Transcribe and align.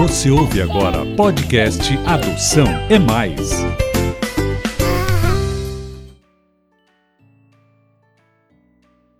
Você 0.00 0.30
ouve 0.30 0.62
agora 0.62 1.04
podcast 1.14 1.94
Adoção 2.06 2.64
é 2.88 2.98
Mais. 2.98 3.50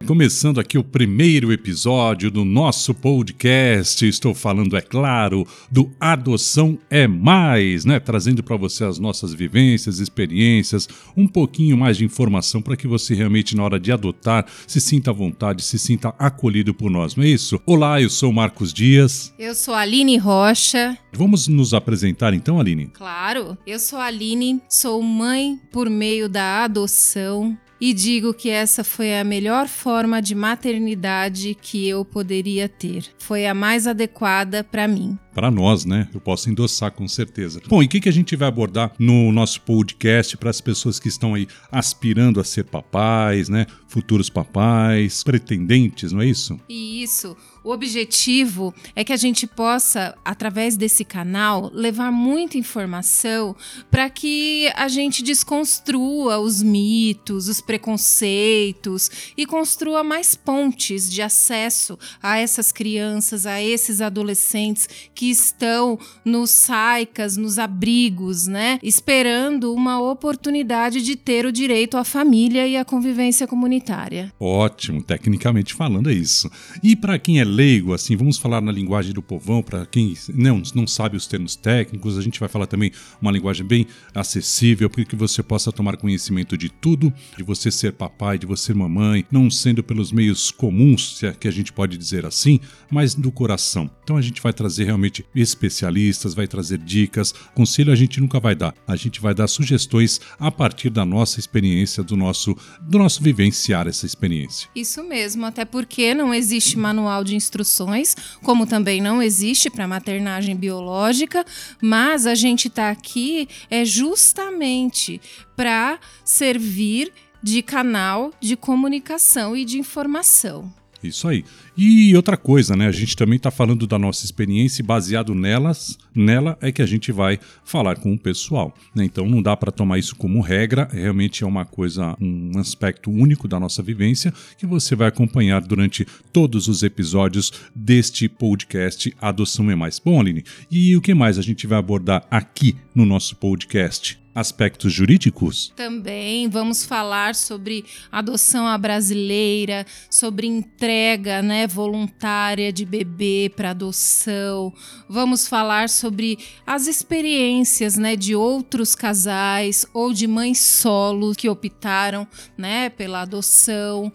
Começando 0.06 0.58
aqui 0.58 0.78
o 0.78 0.82
primeiro 0.82 1.52
episódio 1.52 2.30
do 2.30 2.42
nosso 2.42 2.94
podcast, 2.94 4.04
estou 4.08 4.34
falando, 4.34 4.74
é 4.74 4.80
claro, 4.80 5.46
do 5.70 5.92
Adoção 6.00 6.78
é 6.88 7.06
Mais, 7.06 7.84
né? 7.84 8.00
Trazendo 8.00 8.42
para 8.42 8.56
você 8.56 8.82
as 8.82 8.98
nossas 8.98 9.34
vivências, 9.34 9.98
experiências, 9.98 10.88
um 11.14 11.28
pouquinho 11.28 11.76
mais 11.76 11.98
de 11.98 12.04
informação 12.04 12.62
para 12.62 12.76
que 12.76 12.88
você 12.88 13.14
realmente, 13.14 13.54
na 13.54 13.62
hora 13.62 13.78
de 13.78 13.92
adotar, 13.92 14.46
se 14.66 14.80
sinta 14.80 15.10
à 15.10 15.14
vontade, 15.14 15.62
se 15.62 15.78
sinta 15.78 16.14
acolhido 16.18 16.72
por 16.72 16.90
nós, 16.90 17.14
não 17.14 17.22
é 17.22 17.28
isso? 17.28 17.60
Olá, 17.66 18.00
eu 18.00 18.08
sou 18.08 18.32
Marcos 18.32 18.72
Dias. 18.72 19.34
Eu 19.38 19.54
sou 19.54 19.74
a 19.74 19.80
Aline 19.80 20.16
Rocha. 20.16 20.96
Vamos 21.12 21.46
nos 21.46 21.74
apresentar 21.74 22.32
então, 22.32 22.58
Aline? 22.58 22.86
Claro, 22.86 23.56
eu 23.66 23.78
sou 23.78 23.98
a 23.98 24.06
Aline, 24.06 24.62
sou 24.68 25.02
mãe 25.02 25.60
por 25.70 25.90
meio 25.90 26.26
da 26.26 26.64
adoção 26.64 27.56
e 27.80 27.94
digo 27.94 28.34
que 28.34 28.50
essa 28.50 28.84
foi 28.84 29.18
a 29.18 29.24
melhor 29.24 29.66
forma 29.66 30.20
de 30.20 30.34
maternidade 30.34 31.56
que 31.60 31.88
eu 31.88 32.04
poderia 32.04 32.68
ter. 32.68 33.06
Foi 33.18 33.46
a 33.46 33.54
mais 33.54 33.86
adequada 33.86 34.62
para 34.62 34.86
mim. 34.86 35.18
Para 35.34 35.50
nós, 35.50 35.84
né? 35.84 36.08
Eu 36.12 36.20
posso 36.20 36.50
endossar 36.50 36.90
com 36.92 37.06
certeza. 37.06 37.60
Bom, 37.68 37.82
e 37.82 37.86
o 37.86 37.88
que, 37.88 38.00
que 38.00 38.08
a 38.08 38.12
gente 38.12 38.34
vai 38.34 38.48
abordar 38.48 38.92
no 38.98 39.30
nosso 39.30 39.60
podcast 39.60 40.36
para 40.36 40.50
as 40.50 40.60
pessoas 40.60 40.98
que 40.98 41.08
estão 41.08 41.34
aí 41.34 41.46
aspirando 41.70 42.40
a 42.40 42.44
ser 42.44 42.64
papais, 42.64 43.48
né? 43.48 43.66
Futuros 43.86 44.28
papais, 44.28 45.22
pretendentes, 45.22 46.12
não 46.12 46.20
é 46.20 46.26
isso? 46.26 46.58
Isso. 46.68 47.36
O 47.62 47.72
objetivo 47.72 48.74
é 48.96 49.04
que 49.04 49.12
a 49.12 49.16
gente 49.16 49.46
possa, 49.46 50.16
através 50.24 50.76
desse 50.76 51.04
canal, 51.04 51.70
levar 51.74 52.10
muita 52.10 52.56
informação 52.56 53.54
para 53.90 54.08
que 54.08 54.72
a 54.74 54.88
gente 54.88 55.22
desconstrua 55.22 56.38
os 56.38 56.62
mitos, 56.62 57.48
os 57.48 57.60
preconceitos 57.60 59.32
e 59.36 59.44
construa 59.44 60.02
mais 60.02 60.34
pontes 60.34 61.10
de 61.10 61.20
acesso 61.20 61.98
a 62.22 62.38
essas 62.38 62.72
crianças, 62.72 63.44
a 63.44 63.62
esses 63.62 64.00
adolescentes 64.00 64.88
que 65.20 65.30
estão 65.30 65.98
nos 66.24 66.48
saicas, 66.48 67.36
nos 67.36 67.58
abrigos, 67.58 68.46
né? 68.46 68.78
Esperando 68.82 69.74
uma 69.74 70.00
oportunidade 70.00 71.02
de 71.02 71.14
ter 71.14 71.44
o 71.44 71.52
direito 71.52 71.98
à 71.98 72.04
família 72.04 72.66
e 72.66 72.74
à 72.74 72.86
convivência 72.86 73.46
comunitária. 73.46 74.32
Ótimo, 74.40 75.02
tecnicamente 75.02 75.74
falando 75.74 76.08
é 76.08 76.14
isso. 76.14 76.50
E 76.82 76.96
para 76.96 77.18
quem 77.18 77.38
é 77.38 77.44
leigo, 77.44 77.92
assim, 77.92 78.16
vamos 78.16 78.38
falar 78.38 78.62
na 78.62 78.72
linguagem 78.72 79.12
do 79.12 79.20
povão, 79.20 79.62
para 79.62 79.84
quem 79.84 80.14
não, 80.32 80.62
não 80.74 80.86
sabe 80.86 81.18
os 81.18 81.26
termos 81.26 81.54
técnicos, 81.54 82.16
a 82.16 82.22
gente 82.22 82.40
vai 82.40 82.48
falar 82.48 82.66
também 82.66 82.90
uma 83.20 83.30
linguagem 83.30 83.66
bem 83.66 83.86
acessível, 84.14 84.88
para 84.88 85.04
que 85.04 85.14
você 85.14 85.42
possa 85.42 85.70
tomar 85.70 85.98
conhecimento 85.98 86.56
de 86.56 86.70
tudo, 86.70 87.12
de 87.36 87.42
você 87.42 87.70
ser 87.70 87.92
papai, 87.92 88.38
de 88.38 88.46
você 88.46 88.68
ser 88.68 88.74
mamãe, 88.74 89.26
não 89.30 89.50
sendo 89.50 89.82
pelos 89.82 90.12
meios 90.12 90.50
comuns, 90.50 91.18
se 91.18 91.26
é 91.26 91.32
que 91.34 91.46
a 91.46 91.50
gente 91.50 91.74
pode 91.74 91.98
dizer 91.98 92.24
assim, 92.24 92.58
mas 92.90 93.14
do 93.14 93.30
coração. 93.30 93.90
Então 94.02 94.16
a 94.16 94.22
gente 94.22 94.40
vai 94.40 94.54
trazer 94.54 94.84
realmente 94.84 95.09
especialistas, 95.34 96.34
vai 96.34 96.46
trazer 96.46 96.78
dicas, 96.78 97.32
conselho 97.54 97.92
a 97.92 97.96
gente 97.96 98.20
nunca 98.20 98.40
vai 98.40 98.54
dar, 98.54 98.74
a 98.86 98.96
gente 98.96 99.20
vai 99.20 99.34
dar 99.34 99.48
sugestões 99.48 100.20
a 100.38 100.50
partir 100.50 100.90
da 100.90 101.04
nossa 101.04 101.40
experiência, 101.40 102.02
do 102.02 102.16
nosso, 102.16 102.56
do 102.80 102.98
nosso 102.98 103.22
vivenciar 103.22 103.86
essa 103.86 104.06
experiência. 104.06 104.68
Isso 104.74 105.02
mesmo, 105.02 105.46
até 105.46 105.64
porque 105.64 106.14
não 106.14 106.32
existe 106.32 106.78
manual 106.78 107.24
de 107.24 107.34
instruções, 107.34 108.14
como 108.42 108.66
também 108.66 109.00
não 109.00 109.22
existe 109.22 109.68
para 109.70 109.86
maternagem 109.86 110.56
biológica, 110.56 111.44
mas 111.82 112.26
a 112.26 112.34
gente 112.34 112.68
está 112.68 112.90
aqui 112.90 113.48
é 113.70 113.84
justamente 113.84 115.20
para 115.56 115.98
servir 116.24 117.12
de 117.42 117.62
canal 117.62 118.32
de 118.40 118.56
comunicação 118.56 119.56
e 119.56 119.64
de 119.64 119.78
informação. 119.78 120.72
Isso 121.02 121.26
aí. 121.26 121.44
E 121.76 122.14
outra 122.14 122.36
coisa, 122.36 122.76
né? 122.76 122.86
A 122.86 122.92
gente 122.92 123.16
também 123.16 123.36
está 123.36 123.50
falando 123.50 123.86
da 123.86 123.98
nossa 123.98 124.24
experiência 124.24 124.82
e 124.82 124.84
baseado 124.84 125.34
nelas, 125.34 125.98
nela 126.14 126.58
é 126.60 126.70
que 126.70 126.82
a 126.82 126.86
gente 126.86 127.10
vai 127.10 127.38
falar 127.64 127.96
com 127.96 128.12
o 128.12 128.18
pessoal. 128.18 128.74
Né? 128.94 129.04
Então 129.04 129.28
não 129.28 129.42
dá 129.42 129.56
para 129.56 129.72
tomar 129.72 129.98
isso 129.98 130.14
como 130.16 130.40
regra, 130.40 130.88
realmente 130.92 131.42
é 131.42 131.46
uma 131.46 131.64
coisa, 131.64 132.16
um 132.20 132.58
aspecto 132.58 133.10
único 133.10 133.48
da 133.48 133.58
nossa 133.58 133.82
vivência 133.82 134.32
que 134.58 134.66
você 134.66 134.94
vai 134.94 135.08
acompanhar 135.08 135.60
durante 135.62 136.06
todos 136.32 136.68
os 136.68 136.82
episódios 136.82 137.52
deste 137.74 138.28
podcast 138.28 139.14
Adoção 139.20 139.70
é 139.70 139.74
Mais. 139.74 139.98
Bom, 139.98 140.20
Aline, 140.20 140.44
e 140.70 140.96
o 140.96 141.00
que 141.00 141.14
mais 141.14 141.38
a 141.38 141.42
gente 141.42 141.66
vai 141.66 141.78
abordar 141.78 142.26
aqui 142.30 142.76
no 142.94 143.06
nosso 143.06 143.36
podcast? 143.36 144.19
Aspectos 144.34 144.92
jurídicos? 144.92 145.72
Também 145.76 146.48
vamos 146.48 146.84
falar 146.84 147.34
sobre 147.34 147.84
adoção 148.10 148.66
à 148.66 148.76
brasileira, 148.78 149.86
sobre 150.08 150.46
entrega 150.46 151.42
né, 151.42 151.66
voluntária 151.66 152.72
de 152.72 152.84
bebê 152.84 153.52
para 153.54 153.70
adoção. 153.70 154.72
Vamos 155.08 155.48
falar 155.48 155.88
sobre 155.88 156.38
as 156.66 156.86
experiências 156.86 157.96
né, 157.96 158.16
de 158.16 158.34
outros 158.34 158.94
casais 158.94 159.86
ou 159.92 160.12
de 160.12 160.26
mães 160.26 160.60
solos 160.60 161.36
que 161.36 161.48
optaram 161.48 162.26
né, 162.56 162.88
pela 162.90 163.22
adoção 163.22 164.12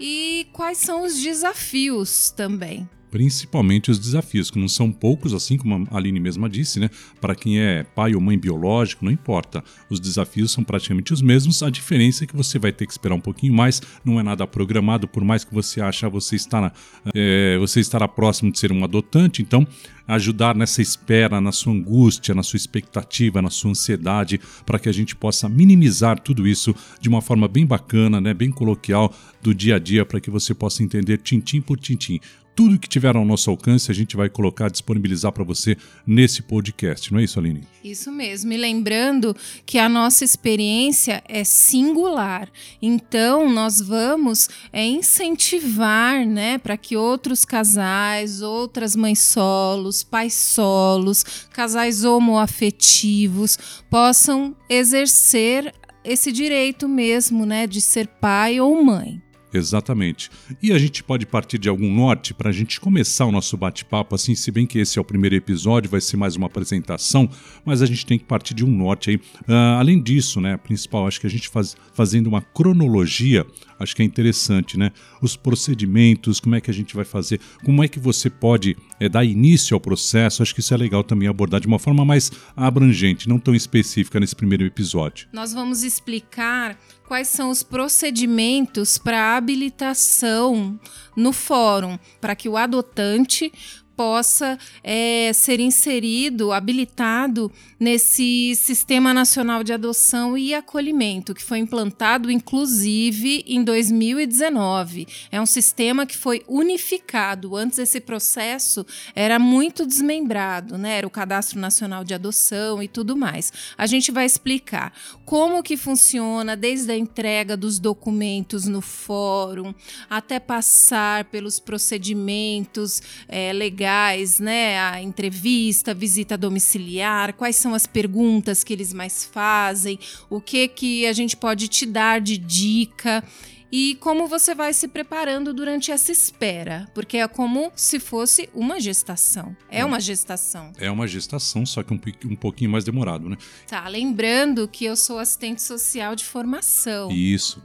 e 0.00 0.46
quais 0.52 0.78
são 0.78 1.04
os 1.04 1.20
desafios 1.20 2.30
também 2.30 2.88
principalmente 3.10 3.90
os 3.90 3.98
desafios, 3.98 4.50
que 4.50 4.58
não 4.58 4.68
são 4.68 4.90
poucos, 4.90 5.34
assim 5.34 5.56
como 5.56 5.86
a 5.90 5.96
Aline 5.96 6.20
mesma 6.20 6.48
disse, 6.48 6.78
né? 6.80 6.90
Para 7.20 7.34
quem 7.34 7.60
é 7.60 7.82
pai 7.82 8.14
ou 8.14 8.20
mãe 8.20 8.38
biológico, 8.38 9.04
não 9.04 9.12
importa. 9.12 9.62
Os 9.88 10.00
desafios 10.00 10.52
são 10.52 10.62
praticamente 10.64 11.12
os 11.12 11.22
mesmos, 11.22 11.62
a 11.62 11.70
diferença 11.70 12.24
é 12.24 12.26
que 12.26 12.36
você 12.36 12.58
vai 12.58 12.72
ter 12.72 12.86
que 12.86 12.92
esperar 12.92 13.14
um 13.14 13.20
pouquinho 13.20 13.54
mais, 13.54 13.80
não 14.04 14.18
é 14.18 14.22
nada 14.22 14.46
programado, 14.46 15.08
por 15.08 15.24
mais 15.24 15.44
que 15.44 15.54
você 15.54 15.80
ache 15.80 16.06
ah, 16.06 16.08
você 16.08 16.36
estará, 16.36 16.72
é, 17.14 17.56
você 17.58 17.80
estará 17.80 18.06
próximo 18.06 18.52
de 18.52 18.58
ser 18.58 18.72
um 18.72 18.84
adotante, 18.84 19.42
então 19.42 19.66
ajudar 20.08 20.54
nessa 20.54 20.80
espera, 20.80 21.40
na 21.40 21.52
sua 21.52 21.74
angústia, 21.74 22.34
na 22.34 22.42
sua 22.42 22.56
expectativa, 22.56 23.42
na 23.42 23.50
sua 23.50 23.70
ansiedade, 23.70 24.40
para 24.64 24.78
que 24.78 24.88
a 24.88 24.92
gente 24.92 25.14
possa 25.14 25.48
minimizar 25.48 26.18
tudo 26.18 26.48
isso 26.48 26.74
de 26.98 27.10
uma 27.10 27.20
forma 27.20 27.46
bem 27.46 27.66
bacana, 27.66 28.20
né, 28.20 28.32
bem 28.32 28.50
coloquial 28.50 29.14
do 29.42 29.54
dia 29.54 29.76
a 29.76 29.78
dia, 29.78 30.06
para 30.06 30.18
que 30.18 30.30
você 30.30 30.54
possa 30.54 30.82
entender 30.82 31.18
tintim 31.18 31.60
por 31.60 31.78
tintim 31.78 32.18
tudo 32.58 32.76
que 32.76 32.88
tiver 32.88 33.14
ao 33.14 33.24
nosso 33.24 33.50
alcance 33.50 33.88
a 33.88 33.94
gente 33.94 34.16
vai 34.16 34.28
colocar, 34.28 34.68
disponibilizar 34.68 35.30
para 35.30 35.44
você 35.44 35.76
nesse 36.04 36.42
podcast, 36.42 37.12
não 37.12 37.20
é 37.20 37.22
isso, 37.22 37.38
Aline? 37.38 37.62
Isso 37.84 38.10
mesmo. 38.10 38.52
E 38.52 38.56
lembrando 38.56 39.32
que 39.64 39.78
a 39.78 39.88
nossa 39.88 40.24
experiência 40.24 41.22
é 41.28 41.44
singular. 41.44 42.50
Então, 42.82 43.48
nós 43.48 43.80
vamos 43.80 44.48
é, 44.72 44.84
incentivar 44.84 46.26
né, 46.26 46.58
para 46.58 46.76
que 46.76 46.96
outros 46.96 47.44
casais, 47.44 48.42
outras 48.42 48.96
mães 48.96 49.20
solos, 49.20 50.02
pais 50.02 50.34
solos, 50.34 51.24
casais 51.52 52.02
homoafetivos 52.02 53.56
possam 53.88 54.56
exercer 54.68 55.72
esse 56.02 56.32
direito 56.32 56.88
mesmo 56.88 57.46
né, 57.46 57.68
de 57.68 57.80
ser 57.80 58.08
pai 58.08 58.60
ou 58.60 58.82
mãe. 58.82 59.22
Exatamente. 59.52 60.30
E 60.62 60.72
a 60.72 60.78
gente 60.78 61.02
pode 61.02 61.24
partir 61.24 61.58
de 61.58 61.68
algum 61.68 61.92
norte 61.92 62.34
para 62.34 62.50
a 62.50 62.52
gente 62.52 62.80
começar 62.80 63.24
o 63.24 63.32
nosso 63.32 63.56
bate-papo, 63.56 64.14
assim, 64.14 64.34
se 64.34 64.50
bem 64.50 64.66
que 64.66 64.78
esse 64.78 64.98
é 64.98 65.02
o 65.02 65.04
primeiro 65.04 65.34
episódio, 65.34 65.90
vai 65.90 66.00
ser 66.00 66.16
mais 66.16 66.36
uma 66.36 66.46
apresentação, 66.46 67.28
mas 67.64 67.80
a 67.80 67.86
gente 67.86 68.04
tem 68.04 68.18
que 68.18 68.24
partir 68.24 68.54
de 68.54 68.64
um 68.64 68.70
norte 68.70 69.10
aí. 69.10 69.16
Uh, 69.16 69.78
além 69.78 70.02
disso, 70.02 70.40
né, 70.40 70.56
principal, 70.56 71.06
acho 71.06 71.20
que 71.20 71.26
a 71.26 71.30
gente 71.30 71.48
faz, 71.48 71.76
fazendo 71.94 72.26
uma 72.26 72.42
cronologia, 72.42 73.46
acho 73.78 73.94
que 73.94 74.02
é 74.02 74.04
interessante, 74.04 74.78
né? 74.78 74.92
Os 75.20 75.36
procedimentos, 75.36 76.40
como 76.40 76.54
é 76.54 76.60
que 76.60 76.70
a 76.70 76.74
gente 76.74 76.94
vai 76.94 77.04
fazer, 77.04 77.40
como 77.64 77.82
é 77.82 77.88
que 77.88 77.98
você 77.98 78.28
pode 78.28 78.76
é, 78.98 79.08
dar 79.08 79.24
início 79.24 79.74
ao 79.74 79.80
processo, 79.80 80.42
acho 80.42 80.54
que 80.54 80.60
isso 80.60 80.74
é 80.74 80.76
legal 80.76 81.04
também 81.04 81.28
abordar 81.28 81.60
de 81.60 81.66
uma 81.66 81.78
forma 81.78 82.04
mais 82.04 82.30
abrangente, 82.56 83.28
não 83.28 83.38
tão 83.38 83.54
específica 83.54 84.18
nesse 84.18 84.34
primeiro 84.34 84.64
episódio. 84.64 85.28
Nós 85.32 85.52
vamos 85.52 85.82
explicar 85.82 86.78
quais 87.06 87.28
são 87.28 87.50
os 87.50 87.62
procedimentos 87.62 88.98
para 88.98 89.36
habilitação 89.36 90.78
no 91.16 91.32
fórum, 91.32 91.98
para 92.20 92.36
que 92.36 92.48
o 92.48 92.56
adotante 92.56 93.52
possa 93.98 94.56
é, 94.84 95.32
ser 95.34 95.58
inserido, 95.58 96.52
habilitado 96.52 97.50
nesse 97.80 98.54
Sistema 98.54 99.12
Nacional 99.12 99.64
de 99.64 99.72
Adoção 99.72 100.38
e 100.38 100.54
Acolhimento, 100.54 101.34
que 101.34 101.42
foi 101.42 101.58
implantado, 101.58 102.30
inclusive, 102.30 103.44
em 103.44 103.64
2019. 103.64 105.08
É 105.32 105.40
um 105.40 105.46
sistema 105.46 106.06
que 106.06 106.16
foi 106.16 106.44
unificado. 106.46 107.56
Antes, 107.56 107.80
esse 107.80 108.00
processo 108.00 108.86
era 109.16 109.36
muito 109.36 109.84
desmembrado, 109.84 110.78
né? 110.78 110.98
Era 110.98 111.06
o 111.06 111.10
Cadastro 111.10 111.58
Nacional 111.58 112.04
de 112.04 112.14
Adoção 112.14 112.80
e 112.80 112.86
tudo 112.86 113.16
mais. 113.16 113.52
A 113.76 113.86
gente 113.86 114.12
vai 114.12 114.26
explicar 114.26 114.92
como 115.24 115.60
que 115.60 115.76
funciona 115.76 116.56
desde 116.56 116.92
a 116.92 116.96
entrega 116.96 117.56
dos 117.56 117.80
documentos 117.80 118.68
no 118.68 118.80
fórum 118.80 119.74
até 120.08 120.38
passar 120.38 121.24
pelos 121.24 121.58
procedimentos 121.58 123.02
é, 123.26 123.52
legais 123.52 123.87
legais, 123.88 124.38
né? 124.38 124.78
A 124.78 125.02
entrevista, 125.02 125.94
visita 125.94 126.36
domiciliar, 126.36 127.32
quais 127.32 127.56
são 127.56 127.74
as 127.74 127.86
perguntas 127.86 128.62
que 128.62 128.72
eles 128.72 128.92
mais 128.92 129.24
fazem, 129.24 129.98
o 130.28 130.40
que 130.40 130.68
que 130.68 131.06
a 131.06 131.12
gente 131.12 131.36
pode 131.36 131.68
te 131.68 131.86
dar 131.86 132.20
de 132.20 132.36
dica 132.36 133.24
e 133.72 133.96
como 133.96 134.26
você 134.26 134.54
vai 134.54 134.72
se 134.72 134.88
preparando 134.88 135.52
durante 135.52 135.90
essa 135.90 136.10
espera, 136.10 136.86
porque 136.94 137.18
é 137.18 137.28
como 137.28 137.70
se 137.74 137.98
fosse 137.98 138.48
uma 138.54 138.80
gestação. 138.80 139.54
É 139.70 139.84
uma 139.84 140.00
gestação. 140.00 140.72
É 140.78 140.90
uma 140.90 141.06
gestação, 141.06 141.66
só 141.66 141.82
que 141.82 141.92
um, 141.92 142.00
um 142.30 142.36
pouquinho 142.36 142.70
mais 142.70 142.84
demorado, 142.84 143.28
né? 143.28 143.36
Tá, 143.66 143.86
lembrando 143.88 144.68
que 144.68 144.84
eu 144.84 144.96
sou 144.96 145.18
assistente 145.18 145.62
social 145.62 146.14
de 146.14 146.24
formação. 146.24 147.10
Isso. 147.10 147.62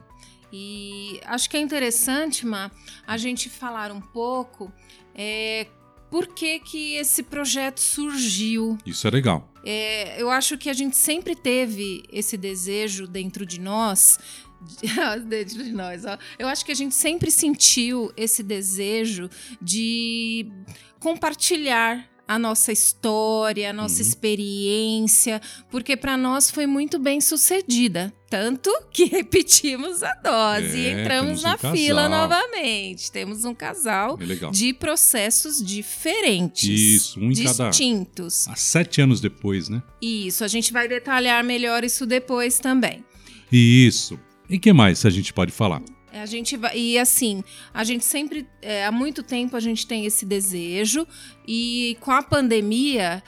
E 0.51 1.19
acho 1.25 1.49
que 1.49 1.57
é 1.57 1.59
interessante, 1.59 2.45
Ma, 2.45 2.69
a 3.07 3.17
gente 3.17 3.49
falar 3.49 3.91
um 3.91 4.01
pouco 4.01 4.71
é, 5.15 5.67
por 6.13 6.27
que, 6.27 6.60
que 6.60 6.94
esse 6.94 7.24
projeto 7.24 7.80
surgiu. 7.80 8.77
Isso 8.86 9.07
é 9.07 9.10
legal. 9.10 9.51
É, 9.65 10.21
eu 10.21 10.30
acho 10.30 10.60
que 10.60 10.69
a 10.69 10.74
gente 10.74 10.95
sempre 10.95 11.36
teve 11.36 12.04
esse 12.07 12.38
desejo 12.38 13.07
dentro 13.07 13.44
de 13.44 13.60
nós 13.60 14.19
dentro 15.25 15.63
de 15.63 15.71
nós. 15.71 16.06
Ó. 16.06 16.15
Eu 16.38 16.48
acho 16.48 16.63
que 16.63 16.71
a 16.71 16.75
gente 16.75 16.94
sempre 16.94 17.31
sentiu 17.31 18.13
esse 18.15 18.44
desejo 18.44 19.27
de 19.60 20.51
compartilhar 21.00 22.07
a 22.27 22.39
nossa 22.39 22.71
história, 22.71 23.69
a 23.69 23.73
nossa 23.73 24.01
uhum. 24.01 24.07
experiência, 24.07 25.41
porque 25.69 25.97
para 25.97 26.15
nós 26.17 26.49
foi 26.49 26.65
muito 26.65 26.97
bem 26.97 27.19
sucedida. 27.19 28.13
Tanto 28.29 28.71
que 28.91 29.05
repetimos 29.11 30.01
a 30.01 30.13
dose 30.15 30.79
é, 30.79 30.89
e 30.89 31.01
entramos 31.01 31.43
na 31.43 31.55
um 31.55 31.71
fila 31.71 32.09
novamente. 32.09 33.11
Temos 33.11 33.45
um 33.45 33.53
casal 33.53 34.17
é 34.19 34.49
de 34.49 34.73
processos 34.73 35.63
diferentes. 35.63 36.67
Isso, 36.67 37.19
um 37.19 37.25
em 37.25 37.33
distintos. 37.33 38.45
Cada... 38.45 38.53
Há 38.53 38.57
sete 38.57 39.01
anos 39.01 39.21
depois, 39.21 39.69
né? 39.69 39.83
Isso, 40.01 40.43
a 40.43 40.47
gente 40.47 40.73
vai 40.73 40.87
detalhar 40.87 41.43
melhor 41.43 41.83
isso 41.83 42.05
depois 42.05 42.57
também. 42.57 43.03
Isso. 43.51 44.19
E 44.49 44.57
que 44.57 44.73
mais 44.73 45.05
a 45.05 45.09
gente 45.09 45.31
pode 45.31 45.51
falar? 45.51 45.81
É, 46.13 46.21
a 46.21 46.27
gente 46.27 46.55
vai, 46.55 46.77
e 46.77 46.99
assim, 46.99 47.43
a 47.73 47.83
gente 47.83 48.05
sempre, 48.05 48.47
é, 48.61 48.85
há 48.85 48.91
muito 48.91 49.23
tempo 49.23 49.57
a 49.57 49.59
gente 49.59 49.87
tem 49.87 50.05
esse 50.05 50.27
desejo 50.27 51.07
e 51.48 51.98
com 52.00 52.12
a 52.12 52.24
pandemia, 52.24 53.24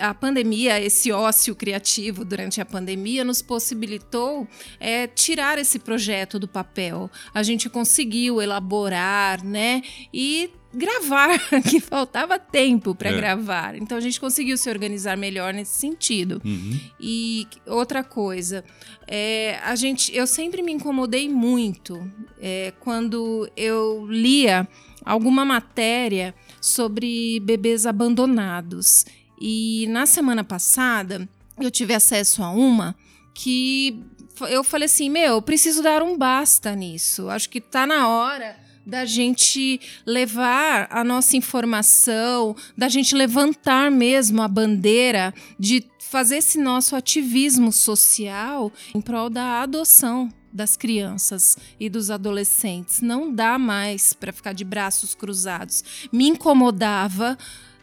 a 0.00 0.14
pandemia, 0.14 0.80
esse 0.80 1.12
ócio 1.12 1.54
criativo 1.54 2.24
durante 2.24 2.60
a 2.60 2.64
pandemia 2.64 3.24
nos 3.24 3.40
possibilitou 3.40 4.46
é, 4.78 5.06
tirar 5.06 5.58
esse 5.58 5.78
projeto 5.78 6.38
do 6.38 6.48
papel. 6.48 7.10
A 7.32 7.42
gente 7.42 7.68
conseguiu 7.68 8.42
elaborar, 8.42 9.44
né, 9.44 9.82
e 10.12 10.50
gravar, 10.72 11.38
que 11.68 11.80
faltava 11.80 12.38
tempo 12.38 12.94
para 12.94 13.10
é. 13.10 13.16
gravar. 13.16 13.74
Então 13.74 13.98
a 13.98 14.00
gente 14.00 14.20
conseguiu 14.20 14.56
se 14.56 14.70
organizar 14.70 15.16
melhor 15.16 15.52
nesse 15.52 15.78
sentido. 15.78 16.40
Uhum. 16.44 16.78
E 16.98 17.46
outra 17.66 18.04
coisa, 18.04 18.64
é, 19.06 19.58
a 19.64 19.74
gente, 19.74 20.14
eu 20.16 20.26
sempre 20.26 20.62
me 20.62 20.72
incomodei 20.72 21.28
muito 21.28 22.10
é, 22.40 22.72
quando 22.80 23.50
eu 23.56 24.06
lia 24.06 24.68
alguma 25.04 25.44
matéria 25.44 26.34
sobre 26.60 27.40
bebês 27.40 27.86
abandonados. 27.86 29.06
E 29.40 29.86
na 29.88 30.06
semana 30.06 30.44
passada 30.44 31.28
eu 31.58 31.70
tive 31.70 31.94
acesso 31.94 32.42
a 32.42 32.50
uma 32.50 32.94
que 33.34 34.02
eu 34.48 34.62
falei 34.62 34.86
assim: 34.86 35.08
meu, 35.08 35.34
eu 35.34 35.42
preciso 35.42 35.82
dar 35.82 36.02
um 36.02 36.16
basta 36.16 36.74
nisso. 36.74 37.28
Acho 37.28 37.48
que 37.48 37.60
tá 37.60 37.86
na 37.86 38.08
hora 38.08 38.56
da 38.86 39.04
gente 39.04 39.80
levar 40.06 40.88
a 40.90 41.04
nossa 41.04 41.36
informação, 41.36 42.56
da 42.76 42.88
gente 42.88 43.14
levantar 43.14 43.90
mesmo 43.90 44.42
a 44.42 44.48
bandeira 44.48 45.34
de 45.58 45.84
fazer 45.98 46.38
esse 46.38 46.58
nosso 46.58 46.96
ativismo 46.96 47.70
social 47.70 48.72
em 48.94 49.00
prol 49.00 49.30
da 49.30 49.62
adoção 49.62 50.28
das 50.52 50.76
crianças 50.76 51.56
e 51.78 51.88
dos 51.88 52.10
adolescentes. 52.10 53.00
Não 53.00 53.32
dá 53.32 53.58
mais 53.58 54.12
para 54.12 54.32
ficar 54.32 54.52
de 54.52 54.64
braços 54.64 55.14
cruzados. 55.14 56.08
Me 56.12 56.28
incomodava 56.28 57.36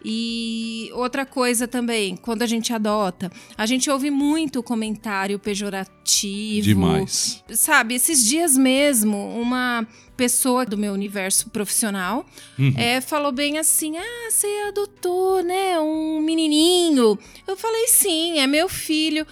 e 0.03 0.89
outra 0.93 1.25
coisa 1.25 1.67
também, 1.67 2.15
quando 2.15 2.41
a 2.41 2.45
gente 2.45 2.71
adota, 2.71 3.31
a 3.57 3.65
gente 3.65 3.89
ouve 3.89 4.09
muito 4.09 4.61
comentário 4.61 5.39
pejorativo. 5.39 6.63
Demais. 6.63 7.43
Sabe, 7.49 7.95
esses 7.95 8.23
dias 8.23 8.55
mesmo, 8.55 9.17
uma 9.37 9.85
pessoa 10.15 10.65
do 10.65 10.77
meu 10.77 10.93
universo 10.93 11.49
profissional 11.49 12.25
uhum. 12.57 12.73
é, 12.77 13.01
falou 13.01 13.31
bem 13.31 13.57
assim: 13.57 13.97
Ah, 13.97 14.31
você 14.31 14.47
adotou, 14.67 15.43
né? 15.43 15.79
Um 15.79 16.21
menininho. 16.21 17.17
Eu 17.45 17.57
falei: 17.57 17.87
Sim, 17.87 18.39
é 18.39 18.47
meu 18.47 18.69
filho. 18.69 19.25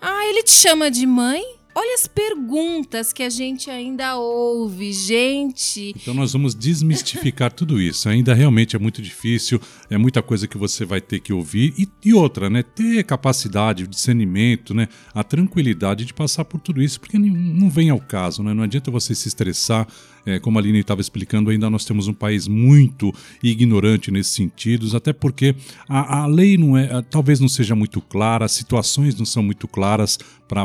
Ah, 0.00 0.26
ele 0.26 0.42
te 0.42 0.50
chama 0.50 0.90
de 0.90 1.06
mãe? 1.06 1.57
Olha 1.80 1.94
as 1.94 2.08
perguntas 2.08 3.12
que 3.12 3.22
a 3.22 3.30
gente 3.30 3.70
ainda 3.70 4.16
ouve, 4.16 4.92
gente. 4.92 5.94
Então 5.94 6.12
nós 6.12 6.32
vamos 6.32 6.52
desmistificar 6.52 7.52
tudo 7.52 7.80
isso. 7.80 8.08
Ainda 8.08 8.34
realmente 8.34 8.74
é 8.74 8.80
muito 8.80 9.00
difícil, 9.00 9.60
é 9.88 9.96
muita 9.96 10.20
coisa 10.20 10.48
que 10.48 10.58
você 10.58 10.84
vai 10.84 11.00
ter 11.00 11.20
que 11.20 11.32
ouvir. 11.32 11.72
E, 11.78 11.88
e 12.04 12.12
outra, 12.12 12.50
né? 12.50 12.64
Ter 12.64 13.04
capacidade, 13.04 13.86
discernimento, 13.86 14.74
né? 14.74 14.88
A 15.14 15.22
tranquilidade 15.22 16.04
de 16.04 16.12
passar 16.12 16.44
por 16.44 16.58
tudo 16.60 16.82
isso, 16.82 16.98
porque 16.98 17.16
não 17.16 17.70
vem 17.70 17.90
ao 17.90 18.00
caso, 18.00 18.42
né? 18.42 18.52
Não 18.52 18.64
adianta 18.64 18.90
você 18.90 19.14
se 19.14 19.28
estressar 19.28 19.86
é, 20.28 20.38
como 20.38 20.58
a 20.58 20.60
Aline 20.60 20.80
estava 20.80 21.00
explicando, 21.00 21.48
ainda 21.48 21.70
nós 21.70 21.84
temos 21.86 22.06
um 22.06 22.12
país 22.12 22.46
muito 22.46 23.12
ignorante 23.42 24.10
nesses 24.10 24.34
sentidos, 24.34 24.94
até 24.94 25.12
porque 25.12 25.54
a, 25.88 26.22
a 26.22 26.26
lei 26.26 26.58
não 26.58 26.76
é, 26.76 27.00
talvez 27.02 27.40
não 27.40 27.48
seja 27.48 27.74
muito 27.74 28.00
clara, 28.02 28.44
as 28.44 28.52
situações 28.52 29.18
não 29.18 29.24
são 29.24 29.42
muito 29.42 29.66
claras 29.66 30.18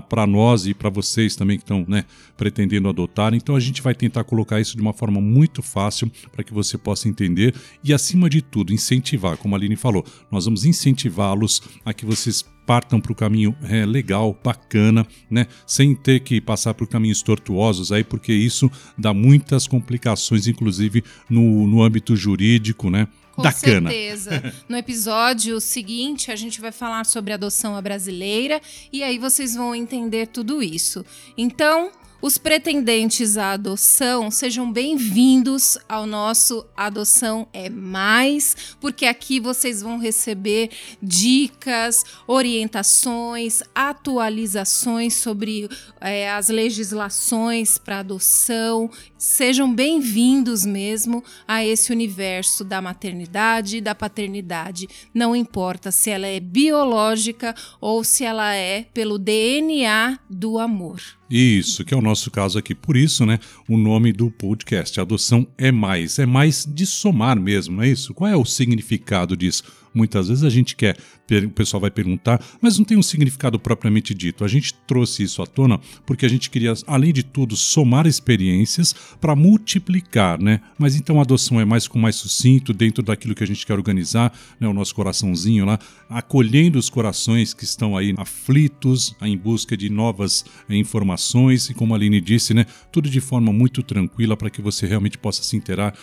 para 0.08 0.28
nós 0.28 0.66
e 0.66 0.74
para 0.74 0.90
vocês 0.90 1.36
também 1.36 1.58
que 1.58 1.64
estão 1.64 1.86
né, 1.88 2.06
pretendendo 2.36 2.90
adotar. 2.90 3.34
Então 3.34 3.56
a 3.56 3.60
gente 3.60 3.82
vai 3.82 3.96
tentar 3.96 4.24
colocar 4.24 4.60
isso 4.60 4.76
de 4.76 4.82
uma 4.82 4.94
forma 4.94 5.22
muito 5.22 5.62
fácil 5.62 6.12
para 6.32 6.44
que 6.44 6.54
você 6.54 6.78
possa 6.78 7.08
entender 7.08 7.56
e, 7.84 7.94
acima 7.94 8.30
de 8.30 8.42
tudo, 8.42 8.74
incentivar, 8.74 9.38
como 9.38 9.56
a 9.56 9.58
Aline 9.58 9.76
falou, 9.76 10.06
nós 10.30 10.46
vamos 10.46 10.66
incentivá-los 10.66 11.62
a 11.86 11.94
que 11.94 12.06
vocês 12.06 12.46
partam 12.66 13.00
para 13.00 13.12
o 13.12 13.16
caminho 13.16 13.56
é, 13.64 13.86
legal, 13.86 14.38
bacana, 14.44 15.06
né? 15.30 15.48
Sem 15.66 15.96
ter 15.96 16.22
que 16.22 16.40
passar 16.42 16.74
por 16.74 16.88
caminhos 16.88 17.22
tortuosos 17.22 17.92
aí, 17.92 18.04
porque 18.04 18.34
isso 18.34 18.72
dá 18.98 19.14
muitas 19.14 19.68
complicações, 19.68 20.48
inclusive 20.48 21.04
no, 21.30 21.68
no 21.68 21.84
âmbito 21.84 22.16
jurídico, 22.16 22.90
né? 22.90 23.08
Com 23.34 23.42
da 23.42 23.52
certeza. 23.52 24.30
Cana. 24.30 24.54
No 24.70 24.78
episódio 24.78 25.60
seguinte, 25.60 26.32
a 26.32 26.36
gente 26.36 26.62
vai 26.62 26.72
falar 26.72 27.06
sobre 27.06 27.34
adoção 27.34 27.76
à 27.76 27.82
brasileira 27.82 28.62
e 28.92 29.04
aí 29.04 29.18
vocês 29.18 29.56
vão 29.56 29.74
entender 29.74 30.28
tudo 30.28 30.62
isso. 30.62 31.04
Então, 31.38 31.92
os 32.24 32.38
pretendentes 32.38 33.38
à 33.38 33.52
adoção, 33.52 34.32
sejam 34.32 34.72
bem-vindos 34.72 35.78
ao 35.90 36.06
nosso 36.06 36.66
Adoção 36.74 37.50
é 37.52 37.70
Mais, 37.70 38.56
porque 38.80 39.06
aqui 39.06 39.42
vocês 39.42 39.82
vão 39.82 40.00
receber 40.00 40.70
dicas, 41.02 42.06
orientações, 42.26 43.62
atualizações 43.76 45.16
sobre 45.16 45.68
é, 46.00 46.32
as 46.32 46.48
legislações 46.48 47.78
para 47.78 48.00
adoção. 48.00 48.90
Sejam 49.18 49.76
bem-vindos 49.76 50.66
mesmo 50.66 51.22
a 51.46 51.66
esse 51.66 51.92
universo 51.92 52.64
da 52.64 52.82
maternidade 52.82 53.78
e 53.78 53.82
da 53.82 53.94
paternidade. 53.94 54.88
Não 55.14 55.36
importa 55.36 55.92
se 55.92 56.10
ela 56.10 56.28
é 56.28 56.40
biológica 56.40 57.54
ou 57.82 58.02
se 58.02 58.24
ela 58.24 58.56
é 58.56 58.86
pelo 58.94 59.18
DNA 59.18 60.18
do 60.30 60.58
amor. 60.58 61.02
Isso, 61.36 61.84
que 61.84 61.96
é 61.96 61.98
o 61.98 62.02
nosso 62.02 62.30
caso 62.30 62.60
aqui. 62.60 62.76
Por 62.76 62.96
isso, 62.96 63.26
né, 63.26 63.40
o 63.68 63.76
nome 63.76 64.14
do 64.14 64.30
podcast, 64.30 65.02
Adoção 65.02 65.48
é 65.58 65.72
Mais. 65.72 66.20
É 66.20 66.28
mais 66.28 66.64
de 66.64 66.86
somar 66.86 67.40
mesmo, 67.40 67.78
não 67.78 67.84
é 67.84 67.90
isso? 67.90 68.14
Qual 68.14 68.30
é 68.30 68.38
o 68.38 68.46
significado 68.46 69.36
disso? 69.36 69.64
Muitas 69.94 70.28
vezes 70.28 70.44
a 70.44 70.50
gente 70.50 70.76
quer, 70.76 70.98
o 71.46 71.50
pessoal 71.50 71.82
vai 71.82 71.92
perguntar, 71.92 72.44
mas 72.62 72.78
não 72.78 72.86
tem 72.86 72.98
um 72.98 73.04
significado 73.04 73.60
propriamente 73.60 74.14
dito. 74.14 74.44
A 74.44 74.48
gente 74.48 74.74
trouxe 74.88 75.24
isso 75.24 75.42
à 75.42 75.46
tona 75.46 75.80
porque 76.06 76.26
a 76.26 76.30
gente 76.30 76.50
queria, 76.50 76.74
além 76.88 77.14
de 77.14 77.24
tudo, 77.24 77.56
somar 77.56 78.08
experiências 78.08 78.94
para 79.22 79.36
multiplicar, 79.36 80.40
né? 80.40 80.62
Mas 80.78 80.96
então 80.96 81.20
a 81.20 81.22
adoção 81.22 81.60
é 81.60 81.66
mais 81.66 81.88
com 81.88 82.00
mais 82.00 82.16
sucinto, 82.16 82.74
dentro 82.74 83.04
daquilo 83.04 83.36
que 83.36 83.44
a 83.44 83.48
gente 83.48 83.66
quer 83.66 83.74
organizar, 83.74 84.34
né? 84.60 84.68
O 84.68 84.74
nosso 84.74 84.96
coraçãozinho 84.96 85.66
lá, 85.66 85.80
acolhendo 86.10 86.80
os 86.80 86.90
corações 86.90 87.54
que 87.54 87.64
estão 87.64 87.96
aí 87.96 88.14
aflitos, 88.18 89.16
em 89.22 89.38
busca 89.38 89.78
de 89.78 89.90
novas 89.90 90.46
eh, 90.70 90.76
informações, 90.76 91.70
e 91.70 91.74
como 91.74 91.94
a 91.94 91.98
Aline 91.98 92.20
disse, 92.20 92.54
né? 92.54 92.66
Tudo 92.92 93.10
de 93.10 93.22
forma 93.22 93.54
muito 93.54 93.84
tranquila 93.84 94.36
para 94.36 94.50
que 94.50 94.62
você 94.62 94.88
realmente 94.88 95.18
possa 95.18 95.44
se 95.44 95.56
interar 95.56 95.94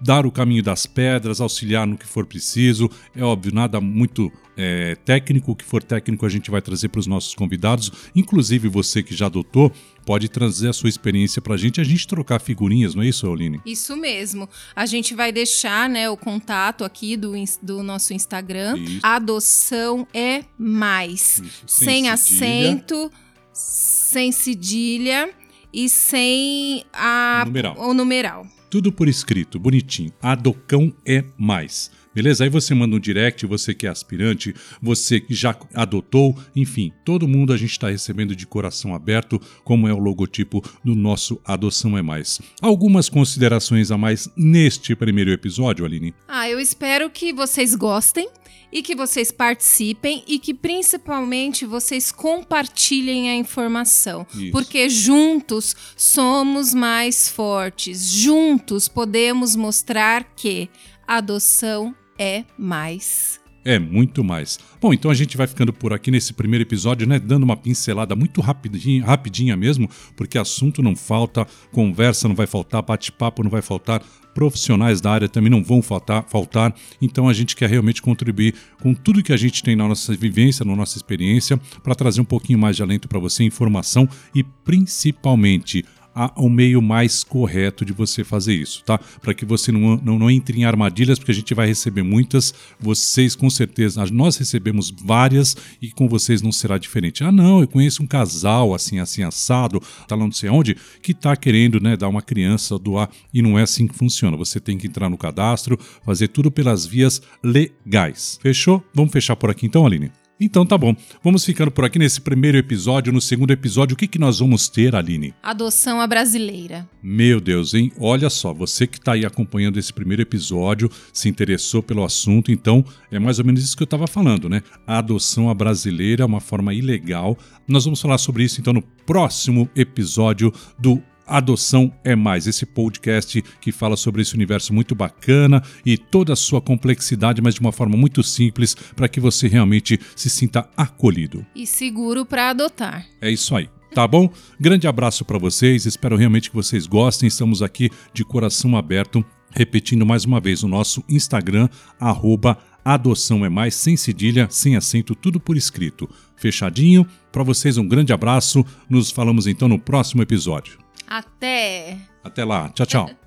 dar 0.00 0.24
o 0.24 0.32
caminho 0.32 0.62
das 0.62 0.86
pedras, 0.86 1.40
auxiliar 1.40 1.86
no 1.86 1.98
que 1.98 2.06
for 2.06 2.24
preciso. 2.24 2.90
É 3.14 3.22
óbvio, 3.22 3.52
nada 3.54 3.80
muito 3.80 4.32
é, 4.56 4.94
técnico, 5.04 5.52
o 5.52 5.56
que 5.56 5.64
for 5.64 5.82
técnico 5.82 6.24
a 6.24 6.28
gente 6.28 6.50
vai 6.50 6.62
trazer 6.62 6.88
para 6.88 6.98
os 6.98 7.06
nossos 7.06 7.34
convidados. 7.34 7.90
Inclusive 8.14 8.68
você 8.68 9.02
que 9.02 9.14
já 9.14 9.26
adotou, 9.26 9.72
pode 10.04 10.28
trazer 10.28 10.68
a 10.68 10.72
sua 10.72 10.88
experiência 10.88 11.40
para 11.40 11.54
a 11.54 11.56
gente, 11.56 11.80
a 11.80 11.84
gente 11.84 12.06
trocar 12.06 12.40
figurinhas, 12.40 12.94
não 12.94 13.02
é 13.02 13.08
isso, 13.08 13.30
Aline? 13.30 13.60
Isso 13.64 13.96
mesmo. 13.96 14.48
A 14.74 14.86
gente 14.86 15.14
vai 15.14 15.32
deixar 15.32 15.88
né, 15.88 16.08
o 16.08 16.16
contato 16.16 16.84
aqui 16.84 17.16
do, 17.16 17.32
do 17.62 17.82
nosso 17.82 18.12
Instagram. 18.12 18.78
Isso. 18.78 19.00
Adoção 19.02 20.06
é 20.12 20.44
mais. 20.58 21.38
Isso. 21.38 21.64
Sem, 21.66 21.88
sem 21.88 22.08
acento, 22.08 23.12
sem 23.52 24.32
cedilha 24.32 25.30
e 25.72 25.88
sem 25.88 26.84
a, 26.92 27.44
numeral. 27.46 27.76
o 27.78 27.94
numeral. 27.94 28.46
Tudo 28.70 28.92
por 28.92 29.08
escrito, 29.08 29.58
bonitinho. 29.58 30.12
Adocão 30.22 30.94
é 31.04 31.24
mais. 31.36 31.90
Beleza? 32.14 32.44
Aí 32.44 32.50
você 32.50 32.74
manda 32.74 32.96
um 32.96 33.00
direct, 33.00 33.46
você 33.46 33.72
que 33.72 33.86
é 33.86 33.90
aspirante, 33.90 34.54
você 34.82 35.20
que 35.20 35.32
já 35.32 35.56
adotou, 35.74 36.36
enfim, 36.56 36.92
todo 37.04 37.28
mundo 37.28 37.52
a 37.52 37.56
gente 37.56 37.70
está 37.70 37.88
recebendo 37.88 38.34
de 38.34 38.46
coração 38.46 38.94
aberto, 38.94 39.40
como 39.62 39.86
é 39.86 39.92
o 39.92 39.98
logotipo 39.98 40.60
do 40.84 40.94
nosso 40.94 41.40
Adoção 41.44 41.96
é 41.96 42.02
Mais. 42.02 42.40
Algumas 42.60 43.08
considerações 43.08 43.90
a 43.90 43.98
mais 43.98 44.28
neste 44.36 44.96
primeiro 44.96 45.30
episódio, 45.30 45.84
Aline? 45.84 46.14
Ah, 46.26 46.48
eu 46.48 46.58
espero 46.58 47.08
que 47.10 47.32
vocês 47.32 47.74
gostem 47.76 48.28
e 48.72 48.82
que 48.82 48.94
vocês 48.94 49.30
participem 49.30 50.22
e 50.26 50.38
que 50.38 50.54
principalmente 50.54 51.66
vocês 51.66 52.12
compartilhem 52.12 53.30
a 53.30 53.34
informação, 53.34 54.26
Isso. 54.34 54.52
porque 54.52 54.88
juntos 54.88 55.74
somos 55.96 56.72
mais 56.72 57.28
fortes, 57.28 58.10
juntos 58.10 58.88
podemos 58.88 59.56
mostrar 59.56 60.24
que 60.36 60.68
adoção 61.10 61.92
é 62.16 62.44
mais. 62.56 63.40
É 63.64 63.78
muito 63.78 64.24
mais. 64.24 64.58
Bom, 64.80 64.94
então 64.94 65.10
a 65.10 65.14
gente 65.14 65.36
vai 65.36 65.46
ficando 65.46 65.72
por 65.72 65.92
aqui 65.92 66.10
nesse 66.10 66.32
primeiro 66.32 66.62
episódio, 66.62 67.06
né? 67.06 67.18
Dando 67.18 67.42
uma 67.42 67.56
pincelada 67.56 68.16
muito 68.16 68.40
rapidinha, 68.40 69.04
rapidinha 69.04 69.56
mesmo, 69.56 69.88
porque 70.16 70.38
assunto 70.38 70.80
não 70.80 70.96
falta, 70.96 71.46
conversa 71.72 72.26
não 72.26 72.34
vai 72.34 72.46
faltar, 72.46 72.80
bate-papo 72.80 73.42
não 73.42 73.50
vai 73.50 73.60
faltar, 73.60 74.02
profissionais 74.34 75.00
da 75.00 75.10
área 75.10 75.28
também 75.28 75.50
não 75.50 75.62
vão 75.62 75.82
faltar, 75.82 76.24
faltar. 76.28 76.74
Então 77.02 77.28
a 77.28 77.32
gente 77.32 77.54
quer 77.56 77.68
realmente 77.68 78.00
contribuir 78.00 78.54
com 78.80 78.94
tudo 78.94 79.22
que 79.22 79.32
a 79.32 79.36
gente 79.36 79.62
tem 79.62 79.76
na 79.76 79.86
nossa 79.86 80.14
vivência, 80.14 80.64
na 80.64 80.76
nossa 80.76 80.96
experiência, 80.96 81.60
para 81.82 81.94
trazer 81.94 82.20
um 82.20 82.24
pouquinho 82.24 82.58
mais 82.58 82.76
de 82.76 82.82
alento 82.82 83.08
para 83.08 83.18
você, 83.18 83.44
informação 83.44 84.08
e 84.34 84.42
principalmente 84.42 85.84
há 86.14 86.32
um 86.36 86.48
meio 86.48 86.82
mais 86.82 87.22
correto 87.22 87.84
de 87.84 87.92
você 87.92 88.24
fazer 88.24 88.54
isso, 88.54 88.82
tá? 88.84 88.98
Para 89.20 89.34
que 89.34 89.44
você 89.44 89.70
não, 89.72 89.96
não, 89.96 90.18
não, 90.18 90.30
entre 90.30 90.58
em 90.58 90.64
armadilhas, 90.64 91.18
porque 91.18 91.32
a 91.32 91.34
gente 91.34 91.54
vai 91.54 91.66
receber 91.66 92.02
muitas, 92.02 92.54
vocês 92.78 93.34
com 93.34 93.48
certeza, 93.48 94.04
nós 94.12 94.36
recebemos 94.36 94.90
várias 94.90 95.56
e 95.80 95.90
com 95.90 96.08
vocês 96.08 96.42
não 96.42 96.52
será 96.52 96.78
diferente. 96.78 97.24
Ah, 97.24 97.32
não, 97.32 97.60
eu 97.60 97.68
conheço 97.68 98.02
um 98.02 98.06
casal 98.06 98.74
assim, 98.74 98.98
assim, 98.98 99.22
assado, 99.22 99.80
tá 100.06 100.14
lá 100.14 100.24
não 100.24 100.32
sei 100.32 100.50
onde, 100.50 100.76
que 101.02 101.14
tá 101.14 101.36
querendo, 101.36 101.80
né, 101.80 101.96
dar 101.96 102.08
uma 102.08 102.22
criança, 102.22 102.78
doar, 102.78 103.10
e 103.32 103.42
não 103.42 103.58
é 103.58 103.62
assim 103.62 103.86
que 103.86 103.94
funciona. 103.94 104.36
Você 104.36 104.60
tem 104.60 104.78
que 104.78 104.86
entrar 104.86 105.08
no 105.08 105.18
cadastro, 105.18 105.78
fazer 106.04 106.28
tudo 106.28 106.50
pelas 106.50 106.86
vias 106.86 107.22
legais. 107.42 108.38
Fechou? 108.42 108.82
Vamos 108.94 109.12
fechar 109.12 109.36
por 109.36 109.50
aqui 109.50 109.66
então, 109.66 109.86
Aline? 109.86 110.10
Então 110.40 110.64
tá 110.64 110.78
bom. 110.78 110.96
Vamos 111.22 111.44
ficando 111.44 111.70
por 111.70 111.84
aqui 111.84 111.98
nesse 111.98 112.18
primeiro 112.18 112.56
episódio. 112.56 113.12
No 113.12 113.20
segundo 113.20 113.50
episódio, 113.50 113.92
o 113.92 113.96
que, 113.96 114.08
que 114.08 114.18
nós 114.18 114.38
vamos 114.38 114.70
ter, 114.70 114.96
Aline? 114.96 115.34
Adoção 115.42 116.00
à 116.00 116.06
brasileira. 116.06 116.88
Meu 117.02 117.40
Deus, 117.40 117.74
hein? 117.74 117.92
Olha 117.98 118.30
só, 118.30 118.54
você 118.54 118.86
que 118.86 118.96
está 118.96 119.12
aí 119.12 119.26
acompanhando 119.26 119.78
esse 119.78 119.92
primeiro 119.92 120.22
episódio, 120.22 120.90
se 121.12 121.28
interessou 121.28 121.82
pelo 121.82 122.02
assunto, 122.02 122.50
então 122.50 122.82
é 123.10 123.18
mais 123.18 123.38
ou 123.38 123.44
menos 123.44 123.62
isso 123.62 123.76
que 123.76 123.82
eu 123.82 123.84
estava 123.84 124.06
falando, 124.06 124.48
né? 124.48 124.62
A 124.86 124.96
adoção 124.98 125.50
à 125.50 125.54
brasileira 125.54 126.22
é 126.22 126.26
uma 126.26 126.40
forma 126.40 126.72
ilegal. 126.72 127.36
Nós 127.68 127.84
vamos 127.84 128.00
falar 128.00 128.16
sobre 128.16 128.42
isso 128.42 128.60
então 128.60 128.72
no 128.72 128.82
próximo 128.82 129.68
episódio 129.76 130.52
do 130.78 131.02
Adoção 131.30 131.92
é 132.02 132.16
Mais, 132.16 132.48
esse 132.48 132.66
podcast 132.66 133.40
que 133.60 133.70
fala 133.70 133.96
sobre 133.96 134.20
esse 134.20 134.34
universo 134.34 134.74
muito 134.74 134.94
bacana 134.94 135.62
e 135.86 135.96
toda 135.96 136.32
a 136.32 136.36
sua 136.36 136.60
complexidade, 136.60 137.40
mas 137.40 137.54
de 137.54 137.60
uma 137.60 137.70
forma 137.70 137.96
muito 137.96 138.22
simples 138.22 138.74
para 138.74 139.08
que 139.08 139.20
você 139.20 139.46
realmente 139.46 139.98
se 140.16 140.28
sinta 140.28 140.68
acolhido. 140.76 141.46
E 141.54 141.66
seguro 141.66 142.26
para 142.26 142.50
adotar. 142.50 143.06
É 143.20 143.30
isso 143.30 143.54
aí. 143.54 143.68
Tá 143.94 144.06
bom? 144.06 144.28
Grande 144.58 144.86
abraço 144.86 145.24
para 145.24 145.38
vocês, 145.38 145.86
espero 145.86 146.16
realmente 146.16 146.50
que 146.50 146.56
vocês 146.56 146.86
gostem. 146.86 147.28
Estamos 147.28 147.62
aqui 147.62 147.90
de 148.12 148.24
coração 148.24 148.76
aberto, 148.76 149.24
repetindo 149.52 150.04
mais 150.04 150.24
uma 150.24 150.40
vez 150.40 150.62
o 150.62 150.68
nosso 150.68 151.02
Instagram, 151.08 151.68
arroba 151.98 152.58
Adoção 152.84 153.44
é 153.44 153.48
mais, 153.48 153.74
sem 153.74 153.96
cedilha, 153.96 154.48
sem 154.50 154.74
acento, 154.74 155.14
tudo 155.14 155.38
por 155.38 155.56
escrito. 155.56 156.08
Fechadinho. 156.36 157.06
Para 157.30 157.42
vocês, 157.42 157.76
um 157.76 157.86
grande 157.86 158.12
abraço. 158.12 158.64
Nos 158.88 159.10
falamos 159.10 159.46
então 159.46 159.68
no 159.68 159.78
próximo 159.78 160.22
episódio. 160.22 160.78
Até. 161.10 161.98
Até 162.22 162.44
lá. 162.44 162.68
Tchau, 162.68 162.86
tchau. 162.86 163.10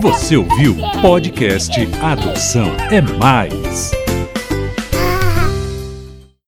Você 0.00 0.36
ouviu 0.36 0.74
podcast 1.00 1.70
Adoção 2.02 2.74
é 2.90 3.00
Mais. 3.00 4.01